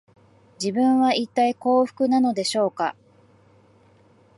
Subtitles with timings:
[0.59, 2.95] 自分は、いったい幸福なのでしょうか